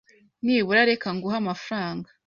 Nibura 0.43 0.81
reka 0.91 1.07
nguhe 1.15 1.37
amafaranga. 1.43 2.07